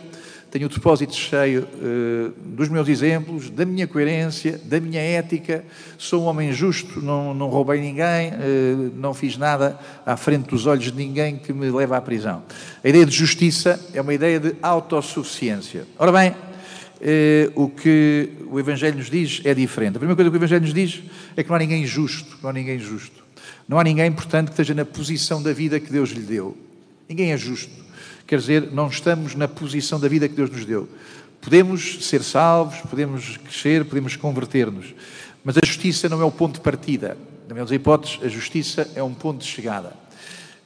tenho 0.54 0.66
o 0.66 0.68
depósito 0.68 1.16
cheio 1.16 1.64
uh, 1.64 2.32
dos 2.46 2.68
meus 2.68 2.88
exemplos, 2.88 3.50
da 3.50 3.64
minha 3.66 3.88
coerência, 3.88 4.60
da 4.62 4.78
minha 4.78 5.00
ética. 5.00 5.64
Sou 5.98 6.22
um 6.22 6.26
homem 6.26 6.52
justo, 6.52 7.02
não, 7.02 7.34
não 7.34 7.48
roubei 7.48 7.80
ninguém, 7.80 8.30
uh, 8.30 8.92
não 8.94 9.12
fiz 9.12 9.36
nada 9.36 9.76
à 10.06 10.16
frente 10.16 10.48
dos 10.50 10.64
olhos 10.64 10.84
de 10.84 10.92
ninguém 10.92 11.38
que 11.38 11.52
me 11.52 11.68
leve 11.72 11.92
à 11.92 12.00
prisão. 12.00 12.44
A 12.84 12.88
ideia 12.88 13.04
de 13.04 13.10
justiça 13.10 13.84
é 13.92 14.00
uma 14.00 14.14
ideia 14.14 14.38
de 14.38 14.54
autossuficiência. 14.62 15.88
Ora 15.98 16.12
bem, 16.12 16.30
uh, 16.30 17.60
o 17.60 17.68
que 17.68 18.28
o 18.48 18.60
Evangelho 18.60 18.96
nos 18.96 19.10
diz 19.10 19.42
é 19.44 19.54
diferente. 19.54 19.96
A 19.96 19.98
primeira 19.98 20.14
coisa 20.14 20.30
que 20.30 20.36
o 20.36 20.38
Evangelho 20.38 20.62
nos 20.62 20.72
diz 20.72 21.02
é 21.36 21.42
que 21.42 21.48
não 21.48 21.56
há 21.56 21.58
ninguém 21.58 21.84
justo, 21.84 22.38
não 22.40 22.50
há 22.50 22.52
ninguém 22.52 22.78
justo. 22.78 23.24
Não 23.66 23.76
há 23.76 23.82
ninguém, 23.82 24.12
portanto, 24.12 24.50
que 24.50 24.52
esteja 24.52 24.72
na 24.72 24.84
posição 24.84 25.42
da 25.42 25.52
vida 25.52 25.80
que 25.80 25.90
Deus 25.90 26.10
lhe 26.10 26.22
deu. 26.22 26.56
Ninguém 27.08 27.32
é 27.32 27.36
justo. 27.36 27.83
Quer 28.26 28.38
dizer, 28.38 28.70
não 28.72 28.88
estamos 28.88 29.34
na 29.34 29.46
posição 29.46 30.00
da 30.00 30.08
vida 30.08 30.28
que 30.28 30.34
Deus 30.34 30.50
nos 30.50 30.64
deu. 30.64 30.88
Podemos 31.40 32.06
ser 32.06 32.22
salvos, 32.22 32.80
podemos 32.88 33.36
crescer, 33.36 33.84
podemos 33.84 34.16
converter-nos, 34.16 34.94
mas 35.44 35.58
a 35.58 35.60
justiça 35.64 36.08
não 36.08 36.22
é 36.22 36.24
o 36.24 36.30
ponto 36.30 36.54
de 36.54 36.60
partida. 36.60 37.18
Na 37.46 37.52
melhor 37.54 37.66
das 37.66 37.74
hipóteses, 37.74 38.18
a 38.22 38.28
justiça 38.28 38.90
é 38.94 39.02
um 39.02 39.12
ponto 39.12 39.40
de 39.40 39.46
chegada. 39.46 39.92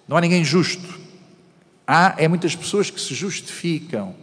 Não 0.06 0.16
há 0.16 0.20
ninguém 0.20 0.44
justo. 0.44 0.98
Há 1.84 2.14
é 2.16 2.28
muitas 2.28 2.54
pessoas 2.54 2.90
que 2.90 3.00
se 3.00 3.12
justificam. 3.12 4.14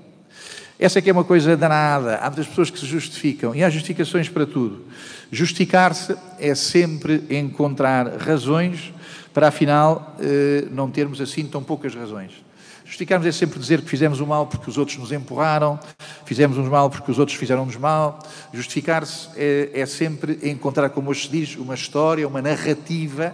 Essa 0.79 0.99
é 0.99 1.01
que 1.01 1.09
é 1.09 1.13
uma 1.13 1.25
coisa 1.25 1.57
danada. 1.57 2.17
Há 2.17 2.27
muitas 2.27 2.47
pessoas 2.47 2.69
que 2.69 2.79
se 2.79 2.85
justificam 2.85 3.53
e 3.53 3.61
há 3.61 3.69
justificações 3.69 4.29
para 4.29 4.45
tudo. 4.45 4.85
Justificar-se 5.31 6.15
é 6.39 6.55
sempre 6.55 7.23
encontrar 7.29 8.17
razões 8.17 8.93
para, 9.33 9.49
afinal, 9.49 10.15
eh, 10.21 10.67
não 10.71 10.89
termos 10.89 11.19
assim 11.19 11.45
tão 11.45 11.61
poucas 11.61 11.93
razões. 11.93 12.44
Justificarmos 12.85 13.25
é 13.25 13.31
sempre 13.31 13.59
dizer 13.59 13.81
que 13.81 13.89
fizemos 13.89 14.19
o 14.19 14.27
mal 14.27 14.45
porque 14.45 14.69
os 14.69 14.77
outros 14.77 14.95
nos 14.99 15.11
empurraram, 15.11 15.79
fizemos 16.23 16.55
o 16.55 16.63
mal 16.63 16.87
porque 16.87 17.11
os 17.11 17.17
outros 17.17 17.35
fizeram-nos 17.35 17.75
mal. 17.77 18.19
Justificar-se 18.53 19.29
é, 19.35 19.71
é, 19.73 19.85
sempre 19.87 20.39
encontrar, 20.43 20.89
como 20.91 21.09
hoje 21.09 21.23
se 21.23 21.31
diz, 21.31 21.55
uma 21.55 21.73
história, 21.73 22.27
uma 22.27 22.43
narrativa 22.43 23.33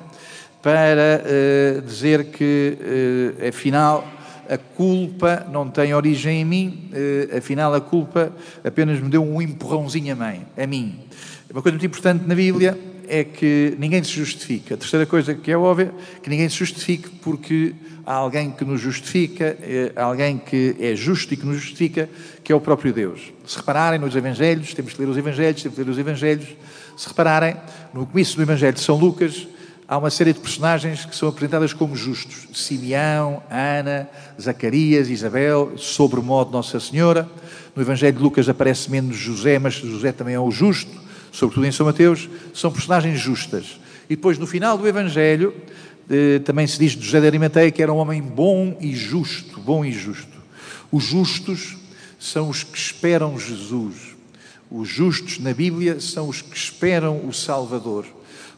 para 0.62 1.22
uh, 1.22 1.81
dizer 1.81 2.25
que, 2.25 2.77
uh, 2.79 3.48
afinal, 3.50 4.08
a 4.50 4.58
culpa 4.58 5.46
não 5.51 5.70
tem 5.70 5.93
origem 5.93 6.41
em 6.41 6.46
mim, 6.46 6.89
uh, 6.93 7.38
afinal, 7.38 7.74
a 7.74 7.81
culpa 7.81 8.31
apenas 8.63 9.01
me 9.01 9.10
deu 9.10 9.24
um 9.24 9.41
empurrãozinho 9.41 10.13
a 10.13 10.15
mim. 10.15 10.46
A 10.58 10.65
mim. 10.65 11.00
Uma 11.51 11.62
coisa 11.62 11.77
muito 11.77 11.86
importante 11.86 12.25
na 12.25 12.36
Bíblia 12.36 12.90
é 13.08 13.24
que 13.24 13.75
ninguém 13.79 14.03
se 14.03 14.12
justifica. 14.12 14.75
A 14.75 14.77
terceira 14.77 15.05
coisa 15.05 15.34
que 15.34 15.51
é 15.51 15.58
óbvia, 15.58 15.93
que 16.22 16.29
ninguém 16.29 16.48
se 16.50 16.55
justifique 16.58 17.10
porque 17.22 17.74
há 18.05 18.13
alguém 18.13 18.51
que 18.51 18.65
nos 18.65 18.81
justifica, 18.81 19.58
eh, 19.62 19.91
há 19.96 20.03
alguém 20.03 20.38
que 20.38 20.75
é 20.79 20.96
justo 20.96 21.34
e 21.34 21.38
que 21.38 21.46
nos 21.46 21.58
justifica, 21.58 22.10
que 22.43 22.51
é 22.51 22.55
o 22.55 22.62
próprio 22.62 22.93
Deus. 22.93 23.31
Se 23.46 23.58
repararem 23.58 24.00
nos 24.00 24.15
Evangelhos, 24.15 24.74
temos 24.74 24.93
que 24.93 25.01
ler 25.01 25.10
os 25.10 25.17
Evangelhos, 25.17 25.62
temos 25.62 25.77
que 25.77 25.84
ler 25.84 25.89
os 25.91 25.98
Evangelhos. 25.98 26.48
Se 26.98 27.08
repararem, 27.08 27.55
no 27.93 28.05
começo 28.05 28.36
do 28.36 28.41
Evangelho 28.41 28.74
de 28.74 28.81
São 28.81 28.98
Lucas, 28.98 29.48
há 29.88 29.98
uma 29.98 30.10
série 30.10 30.34
de 30.34 30.39
personagens 30.39 31.05
que 31.05 31.15
são 31.15 31.27
apresentadas 31.29 31.74
como 31.74 31.96
justos. 31.96 32.48
Simeão, 32.53 33.43
Ana, 33.50 34.10
Zacarias, 34.39 35.10
Isabel, 35.10 35.74
sobre 35.77 36.22
modo 36.22 36.51
Nossa 36.51 36.79
Senhora. 36.79 37.27
No 37.75 37.81
Evangelho 37.81 38.17
de 38.17 38.24
Lucas 38.24 38.50
aparece 38.50 38.89
menos 38.89 39.15
José, 39.15 39.60
mas 39.60 39.74
José 39.74 40.12
também 40.12 40.36
é 40.36 40.39
o 40.39 40.51
justo, 40.51 40.91
sobretudo 41.32 41.66
em 41.66 41.72
São 41.72 41.86
Mateus. 41.86 42.30
São 42.54 42.72
personagens 42.72 43.20
justas. 43.20 43.80
E 44.10 44.16
depois, 44.16 44.38
no 44.38 44.46
final 44.46 44.78
do 44.78 44.88
Evangelho, 44.88 45.54
também 46.44 46.68
se 46.68 46.78
diz 46.78 46.92
de 46.94 47.06
José 47.06 47.22
de 47.22 47.28
Arimateia 47.28 47.72
que 47.72 47.82
era 47.82 47.94
um 47.94 47.98
homem 47.98 48.22
bom 48.22 48.78
e 48.82 48.94
justo, 48.96 49.60
bom 49.60 49.86
e 49.86 49.92
justo. 49.92 50.42
Os 50.92 51.06
justos 51.06 51.78
são 52.20 52.50
os 52.50 52.64
que 52.64 52.78
esperam 52.78 53.40
Jesus. 53.40 53.96
Os 54.70 54.88
justos 54.88 55.40
na 55.40 55.54
Bíblia 55.54 56.00
são 56.00 56.30
os 56.30 56.42
que 56.42 56.56
esperam 56.56 57.26
o 57.28 57.34
Salvador. 57.34 58.06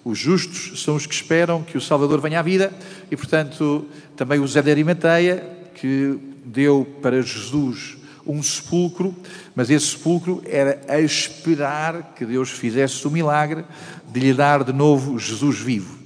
Os 0.03 0.17
justos 0.17 0.83
são 0.83 0.95
os 0.95 1.05
que 1.05 1.13
esperam 1.13 1.63
que 1.63 1.77
o 1.77 1.81
Salvador 1.81 2.19
venha 2.19 2.39
à 2.39 2.41
vida 2.41 2.73
e, 3.09 3.15
portanto, 3.15 3.85
também 4.15 4.39
o 4.39 4.47
José 4.47 4.61
de 4.61 4.69
Arimateia, 4.69 5.43
que 5.75 6.17
deu 6.43 6.85
para 7.01 7.21
Jesus 7.21 7.97
um 8.25 8.41
sepulcro, 8.43 9.15
mas 9.55 9.69
esse 9.69 9.87
sepulcro 9.87 10.41
era 10.45 10.81
a 10.87 10.99
esperar 10.99 12.13
que 12.15 12.25
Deus 12.25 12.49
fizesse 12.49 13.07
o 13.07 13.11
milagre 13.11 13.63
de 14.11 14.19
lhe 14.19 14.33
dar 14.33 14.63
de 14.63 14.73
novo 14.73 15.17
Jesus 15.19 15.59
vivo. 15.59 15.97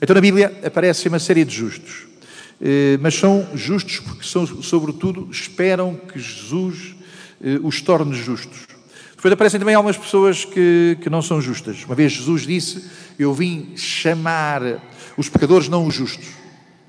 Então 0.00 0.14
na 0.14 0.20
Bíblia 0.20 0.58
aparece 0.64 1.08
uma 1.08 1.18
série 1.18 1.44
de 1.44 1.54
justos, 1.54 2.06
eh, 2.60 2.98
mas 3.00 3.14
são 3.14 3.46
justos 3.54 4.00
porque, 4.00 4.26
são, 4.26 4.46
sobretudo, 4.62 5.28
esperam 5.30 5.94
que 5.94 6.18
Jesus 6.18 6.94
eh, 7.42 7.58
os 7.62 7.80
torne 7.80 8.14
justos. 8.14 8.66
Depois 9.14 9.32
aparecem 9.32 9.58
também 9.58 9.74
algumas 9.74 9.96
pessoas 9.96 10.44
que, 10.44 10.98
que 11.00 11.08
não 11.08 11.22
são 11.22 11.40
justas. 11.40 11.84
Uma 11.84 11.94
vez 11.94 12.12
Jesus 12.12 12.46
disse: 12.46 12.84
Eu 13.18 13.32
vim 13.32 13.76
chamar 13.76 14.62
os 15.16 15.28
pecadores 15.28 15.68
não 15.68 15.86
os 15.86 15.94
justos. 15.94 16.26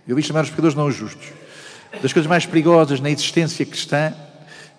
Eu 0.07 0.15
vim 0.15 0.21
chamar 0.21 0.43
os 0.43 0.49
pecadores 0.49 0.75
não 0.75 0.87
os 0.87 0.95
justos. 0.95 1.27
Das 2.01 2.13
coisas 2.13 2.27
mais 2.27 2.45
perigosas 2.45 2.99
na 2.99 3.09
existência 3.09 3.65
cristã 3.65 4.13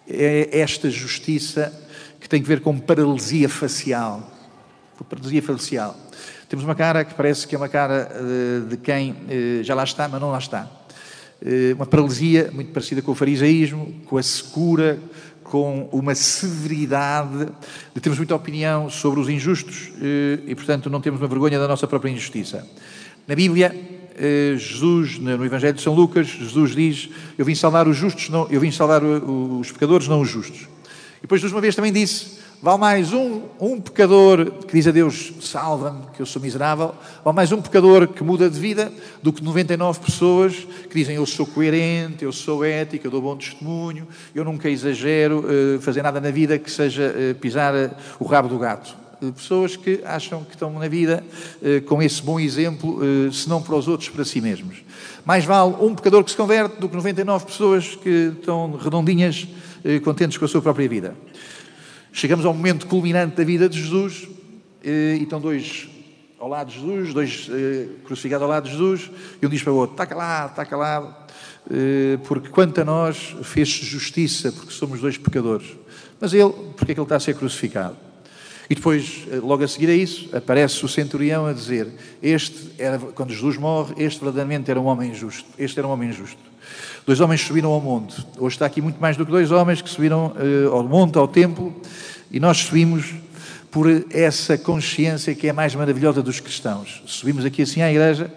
esta 0.08 0.90
justiça 0.90 1.72
que 2.20 2.28
tem 2.28 2.42
que 2.42 2.48
ver 2.48 2.60
com 2.60 2.78
paralisia 2.78 3.48
facial. 3.48 4.34
Paralisia 5.08 5.42
facial. 5.42 5.96
Temos 6.48 6.64
uma 6.64 6.74
cara 6.74 7.04
que 7.04 7.14
parece 7.14 7.46
que 7.46 7.54
é 7.54 7.58
uma 7.58 7.68
cara 7.68 8.10
uh, 8.10 8.66
de 8.66 8.76
quem 8.78 9.12
uh, 9.12 9.62
já 9.62 9.74
lá 9.74 9.84
está, 9.84 10.08
mas 10.08 10.20
não 10.20 10.30
lá 10.30 10.38
está. 10.38 10.68
Uh, 11.42 11.74
uma 11.74 11.86
paralisia 11.86 12.50
muito 12.52 12.72
parecida 12.72 13.02
com 13.02 13.12
o 13.12 13.14
farisaísmo, 13.14 13.94
com 14.06 14.16
a 14.16 14.22
secura, 14.22 14.98
com 15.44 15.88
uma 15.92 16.14
severidade, 16.14 17.48
de 17.94 18.00
termos 18.00 18.18
muita 18.18 18.34
opinião 18.34 18.88
sobre 18.90 19.20
os 19.20 19.28
injustos 19.28 19.90
e, 20.46 20.54
portanto, 20.54 20.90
não 20.90 21.00
temos 21.00 21.22
uma 21.22 21.26
vergonha 21.26 21.58
da 21.58 21.66
nossa 21.66 21.86
própria 21.86 22.10
injustiça. 22.10 22.68
Na 23.26 23.34
Bíblia, 23.34 23.74
Jesus, 24.56 25.18
no 25.18 25.44
Evangelho 25.44 25.74
de 25.74 25.82
São 25.82 25.94
Lucas, 25.94 26.26
Jesus 26.26 26.74
diz: 26.74 27.08
Eu 27.36 27.44
vim 27.44 27.54
salvar 27.54 27.86
os 27.86 27.96
justos, 27.96 28.28
não, 28.28 28.46
eu 28.50 28.60
vim 28.60 28.70
salvar 28.70 29.02
os 29.02 29.70
pecadores, 29.72 30.08
não 30.08 30.20
os 30.20 30.28
justos. 30.28 30.68
E 31.18 31.22
depois, 31.22 31.42
uma 31.44 31.60
vez, 31.60 31.74
também 31.74 31.92
disse: 31.92 32.38
Vale 32.60 32.78
mais 32.78 33.12
um, 33.12 33.42
um 33.60 33.80
pecador 33.80 34.50
que 34.66 34.74
diz 34.74 34.88
a 34.88 34.90
Deus, 34.90 35.32
salva-me, 35.40 36.06
que 36.12 36.20
eu 36.20 36.26
sou 36.26 36.42
miserável, 36.42 36.92
vale 37.24 37.36
mais 37.36 37.52
um 37.52 37.62
pecador 37.62 38.08
que 38.08 38.24
muda 38.24 38.50
de 38.50 38.58
vida 38.58 38.92
do 39.22 39.32
que 39.32 39.44
99 39.44 40.00
pessoas 40.00 40.66
que 40.90 40.94
dizem 40.94 41.14
eu 41.14 41.24
sou 41.24 41.46
coerente, 41.46 42.24
eu 42.24 42.32
sou 42.32 42.64
ético, 42.64 43.06
eu 43.06 43.12
dou 43.12 43.22
bom 43.22 43.36
testemunho, 43.36 44.08
eu 44.34 44.44
nunca 44.44 44.68
exagero 44.68 45.44
uh, 45.46 45.80
fazer 45.80 46.02
nada 46.02 46.20
na 46.20 46.32
vida 46.32 46.58
que 46.58 46.68
seja 46.68 47.14
uh, 47.14 47.34
pisar 47.36 47.74
o 48.18 48.24
rabo 48.24 48.48
do 48.48 48.58
gato. 48.58 49.07
Pessoas 49.34 49.76
que 49.76 50.00
acham 50.04 50.44
que 50.44 50.54
estão 50.54 50.72
na 50.78 50.86
vida 50.86 51.24
com 51.86 52.00
esse 52.00 52.22
bom 52.22 52.38
exemplo, 52.38 53.00
se 53.32 53.48
não 53.48 53.60
para 53.60 53.74
os 53.74 53.88
outros, 53.88 54.08
para 54.08 54.24
si 54.24 54.40
mesmos. 54.40 54.76
Mais 55.24 55.44
vale 55.44 55.74
um 55.80 55.94
pecador 55.94 56.22
que 56.22 56.30
se 56.30 56.36
converte 56.36 56.80
do 56.80 56.88
que 56.88 56.94
99 56.94 57.46
pessoas 57.46 57.96
que 57.96 58.32
estão 58.38 58.76
redondinhas, 58.76 59.48
contentes 60.04 60.38
com 60.38 60.44
a 60.44 60.48
sua 60.48 60.62
própria 60.62 60.88
vida. 60.88 61.16
Chegamos 62.12 62.44
ao 62.44 62.54
momento 62.54 62.86
culminante 62.86 63.36
da 63.36 63.44
vida 63.44 63.68
de 63.68 63.80
Jesus 63.80 64.28
e 64.84 65.18
estão 65.20 65.40
dois 65.40 65.88
ao 66.38 66.48
lado 66.48 66.70
de 66.70 66.78
Jesus, 66.78 67.12
dois 67.12 67.50
crucificados 68.04 68.42
ao 68.44 68.48
lado 68.48 68.64
de 68.64 68.70
Jesus, 68.70 69.10
e 69.42 69.46
um 69.46 69.48
diz 69.48 69.62
para 69.62 69.72
o 69.72 69.76
outro: 69.76 69.94
está 69.94 70.06
calado, 70.06 70.50
está 70.50 70.64
calado, 70.64 71.14
porque 72.24 72.48
quanto 72.48 72.80
a 72.80 72.84
nós 72.84 73.36
fez-se 73.42 73.84
justiça, 73.84 74.52
porque 74.52 74.72
somos 74.72 75.00
dois 75.00 75.18
pecadores. 75.18 75.66
Mas 76.20 76.32
ele, 76.32 76.52
porque 76.76 76.92
é 76.92 76.94
que 76.94 77.00
ele 77.00 77.04
está 77.04 77.16
a 77.16 77.20
ser 77.20 77.34
crucificado? 77.34 78.07
E 78.70 78.74
depois, 78.74 79.26
logo 79.42 79.64
a 79.64 79.68
seguir 79.68 79.88
a 79.88 79.94
isso, 79.94 80.28
aparece 80.36 80.84
o 80.84 80.88
centurião 80.88 81.46
a 81.46 81.52
dizer: 81.52 81.88
Este 82.22 82.70
era, 82.78 82.98
quando 82.98 83.32
Jesus 83.32 83.56
morre, 83.56 83.94
este 83.96 84.20
verdadeiramente 84.20 84.70
era 84.70 84.80
um 84.80 84.84
homem 84.84 85.14
justo. 85.14 85.48
Este 85.58 85.78
era 85.78 85.88
um 85.88 85.90
homem 85.90 86.12
justo. 86.12 86.38
Dois 87.06 87.20
homens 87.20 87.40
subiram 87.40 87.70
ao 87.70 87.80
monte. 87.80 88.14
Hoje 88.36 88.56
está 88.56 88.66
aqui 88.66 88.82
muito 88.82 89.00
mais 89.00 89.16
do 89.16 89.24
que 89.24 89.30
dois 89.32 89.50
homens 89.50 89.80
que 89.80 89.88
subiram 89.88 90.34
uh, 90.36 90.72
ao 90.74 90.84
monte, 90.84 91.16
ao 91.16 91.26
templo, 91.26 91.74
e 92.30 92.38
nós 92.38 92.58
subimos 92.58 93.14
por 93.70 93.86
essa 94.10 94.58
consciência 94.58 95.34
que 95.34 95.46
é 95.46 95.50
a 95.50 95.54
mais 95.54 95.74
maravilhosa 95.74 96.22
dos 96.22 96.40
cristãos. 96.40 97.02
Subimos 97.06 97.44
aqui 97.44 97.62
assim 97.62 97.80
à 97.80 97.90
igreja 97.90 98.30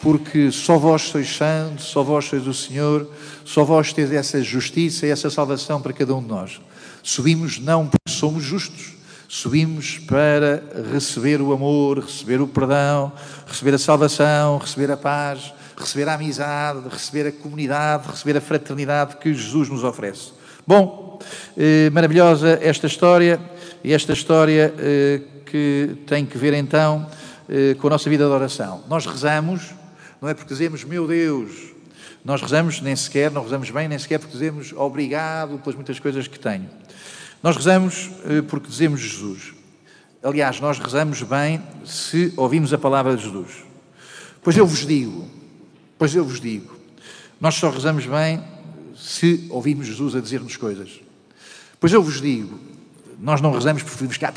porque 0.00 0.50
só 0.50 0.78
vós 0.78 1.02
sois 1.02 1.36
santos, 1.36 1.84
só 1.84 2.02
vós 2.02 2.24
sois 2.24 2.46
o 2.46 2.54
Senhor, 2.54 3.08
só 3.44 3.64
vós 3.64 3.92
tens 3.92 4.10
essa 4.10 4.42
justiça 4.42 5.06
e 5.06 5.10
essa 5.10 5.28
salvação 5.28 5.80
para 5.80 5.92
cada 5.92 6.14
um 6.14 6.22
de 6.22 6.28
nós. 6.28 6.60
Subimos 7.02 7.58
não 7.58 7.86
porque 7.86 8.10
somos 8.10 8.42
justos, 8.42 8.94
subimos 9.32 9.96
para 9.96 10.60
receber 10.92 11.40
o 11.40 11.52
amor, 11.52 12.00
receber 12.00 12.40
o 12.40 12.48
perdão, 12.48 13.12
receber 13.46 13.72
a 13.76 13.78
salvação, 13.78 14.58
receber 14.58 14.90
a 14.90 14.96
paz, 14.96 15.54
receber 15.78 16.08
a 16.08 16.14
amizade, 16.14 16.80
receber 16.90 17.28
a 17.28 17.32
comunidade, 17.32 18.08
receber 18.08 18.36
a 18.36 18.40
fraternidade 18.40 19.18
que 19.18 19.32
Jesus 19.32 19.68
nos 19.68 19.84
oferece. 19.84 20.32
Bom, 20.66 21.20
eh, 21.56 21.90
maravilhosa 21.90 22.58
esta 22.60 22.88
história, 22.88 23.40
e 23.84 23.92
esta 23.92 24.12
história 24.12 24.74
eh, 24.76 25.20
que 25.46 25.96
tem 26.08 26.26
que 26.26 26.36
ver 26.36 26.52
então 26.54 27.06
eh, 27.48 27.74
com 27.74 27.86
a 27.86 27.90
nossa 27.90 28.10
vida 28.10 28.24
de 28.24 28.30
oração. 28.32 28.82
Nós 28.88 29.06
rezamos, 29.06 29.70
não 30.20 30.28
é 30.28 30.34
porque 30.34 30.52
dizemos, 30.52 30.82
meu 30.82 31.06
Deus, 31.06 31.52
nós 32.24 32.42
rezamos 32.42 32.80
nem 32.80 32.96
sequer, 32.96 33.30
não 33.30 33.44
rezamos 33.44 33.70
bem, 33.70 33.86
nem 33.86 33.98
sequer 33.98 34.18
porque 34.18 34.32
dizemos 34.32 34.72
obrigado 34.72 35.56
pelas 35.60 35.76
muitas 35.76 36.00
coisas 36.00 36.26
que 36.26 36.38
tenho. 36.38 36.68
Nós 37.42 37.56
rezamos 37.56 38.10
eh, 38.24 38.42
porque 38.42 38.68
dizemos 38.68 39.00
Jesus. 39.00 39.54
Aliás, 40.22 40.60
nós 40.60 40.78
rezamos 40.78 41.22
bem 41.22 41.62
se 41.84 42.32
ouvimos 42.36 42.72
a 42.74 42.78
palavra 42.78 43.16
de 43.16 43.22
Jesus. 43.22 43.64
Pois 44.42 44.56
eu 44.56 44.66
vos 44.66 44.86
digo, 44.86 45.26
pois 45.98 46.14
eu 46.14 46.24
vos 46.24 46.40
digo, 46.40 46.76
nós 47.40 47.54
só 47.54 47.70
rezamos 47.70 48.04
bem 48.04 48.42
se 48.94 49.46
ouvimos 49.48 49.86
Jesus 49.86 50.14
a 50.14 50.20
dizer-nos 50.20 50.56
coisas. 50.56 51.00
Pois 51.78 51.92
eu 51.92 52.02
vos 52.02 52.20
digo, 52.20 52.60
nós 53.22 53.40
não 53.40 53.52
rezamos 53.52 53.82
porque 53.82 53.98
vimos 53.98 54.16
cá 54.16 54.32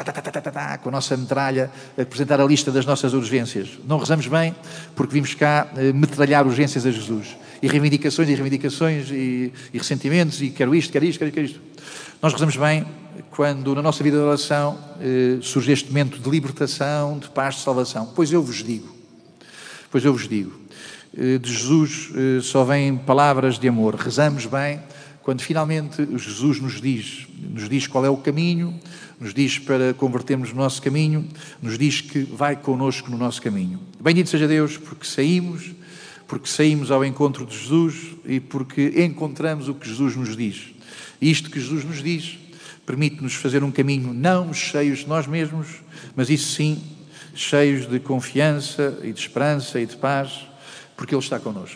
com 0.81 0.89
a 0.89 0.91
nossa 0.91 1.15
metralha 1.15 1.71
apresentar 1.97 2.41
a 2.41 2.45
lista 2.45 2.71
das 2.71 2.85
nossas 2.85 3.13
urgências. 3.13 3.79
Não 3.87 3.97
rezamos 3.97 4.27
bem 4.27 4.53
porque 4.95 5.13
vimos 5.13 5.33
cá 5.33 5.67
eh, 5.77 5.93
metralhar 5.93 6.45
urgências 6.45 6.85
a 6.85 6.91
Jesus. 6.91 7.37
E 7.61 7.67
reivindicações 7.67 8.27
e 8.27 8.33
reivindicações 8.33 9.09
e, 9.09 9.53
e 9.73 9.77
ressentimentos 9.77 10.41
e 10.41 10.49
quero 10.49 10.75
isto, 10.75 10.91
quero 10.91 11.05
isto, 11.05 11.19
quero, 11.19 11.31
quero 11.31 11.45
isto. 11.45 11.61
Nós 12.21 12.33
rezamos 12.33 12.57
bem 12.57 12.85
quando 13.31 13.73
na 13.73 13.81
nossa 13.81 14.03
vida 14.03 14.17
de 14.17 14.23
oração 14.23 14.77
eh, 14.99 15.37
surge 15.41 15.71
este 15.71 15.87
momento 15.87 16.19
de 16.19 16.29
libertação, 16.29 17.17
de 17.19 17.29
paz, 17.29 17.55
de 17.55 17.61
salvação. 17.61 18.11
Pois 18.13 18.31
eu 18.31 18.43
vos 18.43 18.63
digo, 18.63 18.93
pois 19.89 20.03
eu 20.03 20.11
vos 20.11 20.27
digo, 20.27 20.53
eh, 21.17 21.37
de 21.37 21.53
Jesus 21.53 22.09
eh, 22.15 22.41
só 22.41 22.63
vêm 22.63 22.97
palavras 22.97 23.57
de 23.57 23.67
amor. 23.67 23.95
Rezamos 23.95 24.45
bem 24.45 24.81
quando 25.23 25.41
finalmente 25.41 26.05
Jesus 26.17 26.59
nos 26.59 26.81
diz, 26.81 27.25
nos 27.49 27.69
diz 27.69 27.87
qual 27.87 28.05
é 28.05 28.09
o 28.09 28.17
caminho, 28.17 28.77
nos 29.19 29.33
diz 29.33 29.57
para 29.57 29.93
convertermos 29.93 30.51
o 30.51 30.55
nosso 30.55 30.81
caminho, 30.81 31.25
nos 31.61 31.77
diz 31.77 32.01
que 32.01 32.23
vai 32.23 32.57
connosco 32.57 33.09
no 33.09 33.17
nosso 33.17 33.41
caminho. 33.41 33.79
Bendito 34.01 34.29
seja 34.29 34.47
Deus 34.49 34.77
porque 34.77 35.07
saímos, 35.07 35.71
porque 36.27 36.49
saímos 36.49 36.91
ao 36.91 37.05
encontro 37.05 37.45
de 37.45 37.57
Jesus 37.57 37.95
e 38.25 38.41
porque 38.41 38.93
encontramos 38.97 39.69
o 39.69 39.73
que 39.73 39.87
Jesus 39.87 40.17
nos 40.17 40.35
diz. 40.35 40.73
E 41.21 41.31
isto 41.31 41.49
que 41.49 41.59
Jesus 41.59 41.85
nos 41.85 42.03
diz 42.03 42.37
permite-nos 42.85 43.35
fazer 43.35 43.63
um 43.63 43.71
caminho 43.71 44.13
não 44.13 44.53
cheios 44.53 44.99
de 44.99 45.07
nós 45.07 45.25
mesmos, 45.25 45.67
mas 46.17 46.29
isso 46.29 46.51
sim, 46.51 46.83
cheios 47.33 47.87
de 47.87 47.97
confiança 47.97 48.99
e 49.01 49.13
de 49.13 49.19
esperança 49.21 49.79
e 49.79 49.85
de 49.85 49.95
paz, 49.95 50.45
porque 50.97 51.15
Ele 51.15 51.23
está 51.23 51.39
connosco. 51.39 51.71